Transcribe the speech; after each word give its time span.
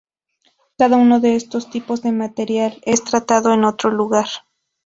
Cada 0.79 0.97
uno 0.97 1.19
de 1.19 1.35
estos 1.35 1.69
tipos 1.69 2.01
de 2.01 2.11
material 2.11 2.81
es 2.87 3.03
tratado 3.03 3.53
en 3.53 3.63
otro 3.63 3.91
lugar. 3.91 4.25